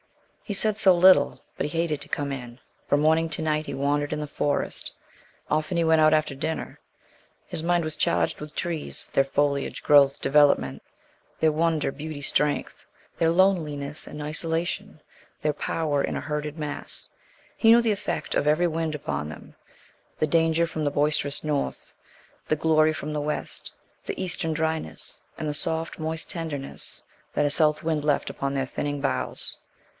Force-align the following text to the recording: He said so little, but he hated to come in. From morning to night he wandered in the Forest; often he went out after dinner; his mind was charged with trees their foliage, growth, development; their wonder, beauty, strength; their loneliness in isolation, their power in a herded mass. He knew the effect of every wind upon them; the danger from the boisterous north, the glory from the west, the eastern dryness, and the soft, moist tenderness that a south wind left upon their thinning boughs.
He 0.43 0.55
said 0.55 0.75
so 0.75 0.93
little, 0.93 1.45
but 1.55 1.67
he 1.67 1.77
hated 1.77 2.01
to 2.01 2.09
come 2.09 2.31
in. 2.31 2.59
From 2.89 2.99
morning 2.99 3.29
to 3.29 3.41
night 3.41 3.67
he 3.67 3.73
wandered 3.73 4.11
in 4.11 4.19
the 4.19 4.27
Forest; 4.27 4.91
often 5.49 5.77
he 5.77 5.83
went 5.83 6.01
out 6.01 6.13
after 6.13 6.33
dinner; 6.35 6.77
his 7.45 7.63
mind 7.63 7.83
was 7.85 7.95
charged 7.95 8.41
with 8.41 8.53
trees 8.55 9.09
their 9.13 9.23
foliage, 9.23 9.81
growth, 9.83 10.19
development; 10.19 10.81
their 11.39 11.51
wonder, 11.53 11.89
beauty, 11.91 12.19
strength; 12.21 12.83
their 13.17 13.29
loneliness 13.29 14.07
in 14.07 14.21
isolation, 14.21 14.99
their 15.41 15.53
power 15.53 16.03
in 16.03 16.17
a 16.17 16.19
herded 16.19 16.57
mass. 16.57 17.07
He 17.55 17.71
knew 17.71 17.81
the 17.81 17.93
effect 17.93 18.33
of 18.35 18.47
every 18.47 18.67
wind 18.67 18.93
upon 18.95 19.29
them; 19.29 19.55
the 20.19 20.27
danger 20.27 20.65
from 20.67 20.83
the 20.83 20.91
boisterous 20.91 21.43
north, 21.45 21.93
the 22.47 22.57
glory 22.57 22.91
from 22.91 23.13
the 23.13 23.21
west, 23.21 23.71
the 24.05 24.19
eastern 24.21 24.51
dryness, 24.51 25.21
and 25.37 25.47
the 25.47 25.53
soft, 25.53 25.99
moist 25.99 26.27
tenderness 26.29 27.03
that 27.35 27.45
a 27.45 27.51
south 27.51 27.83
wind 27.83 28.03
left 28.03 28.29
upon 28.31 28.53
their 28.55 28.65
thinning 28.65 28.99
boughs. 28.99 29.55